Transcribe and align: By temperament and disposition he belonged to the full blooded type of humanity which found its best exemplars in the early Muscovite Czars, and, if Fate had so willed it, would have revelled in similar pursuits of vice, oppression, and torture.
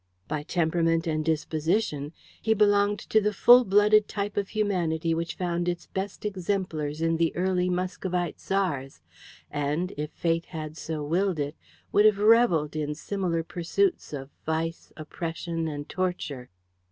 By 0.27 0.41
temperament 0.41 1.05
and 1.05 1.23
disposition 1.23 2.11
he 2.41 2.55
belonged 2.55 2.97
to 3.01 3.21
the 3.21 3.31
full 3.33 3.63
blooded 3.63 4.07
type 4.07 4.35
of 4.35 4.49
humanity 4.49 5.13
which 5.13 5.35
found 5.35 5.69
its 5.69 5.85
best 5.85 6.25
exemplars 6.25 7.03
in 7.03 7.17
the 7.17 7.31
early 7.35 7.69
Muscovite 7.69 8.39
Czars, 8.41 8.99
and, 9.51 9.91
if 9.97 10.09
Fate 10.09 10.45
had 10.45 10.75
so 10.75 11.03
willed 11.03 11.37
it, 11.37 11.55
would 11.91 12.05
have 12.05 12.17
revelled 12.17 12.75
in 12.75 12.95
similar 12.95 13.43
pursuits 13.43 14.11
of 14.11 14.31
vice, 14.43 14.91
oppression, 14.97 15.67
and 15.67 15.87
torture. 15.87 16.49